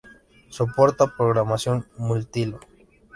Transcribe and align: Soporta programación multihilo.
Soporta 0.49 1.13
programación 1.15 1.85
multihilo. 1.95 2.59